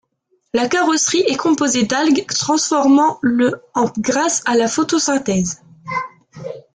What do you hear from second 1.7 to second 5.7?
d'algues transformant le en grâce à la photosynthèse.